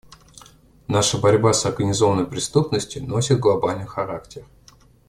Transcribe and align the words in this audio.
Наша 0.87 1.19
борьба 1.19 1.53
с 1.53 1.63
организованной 1.67 2.25
преступностью 2.25 3.05
носит 3.07 3.37
глобальный 3.39 3.85
характер. 3.85 4.43